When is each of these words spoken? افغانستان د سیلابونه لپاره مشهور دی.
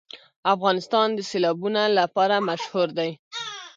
افغانستان 0.55 1.07
د 1.13 1.19
سیلابونه 1.29 1.81
لپاره 1.99 2.35
مشهور 2.49 2.87
دی. 2.97 3.11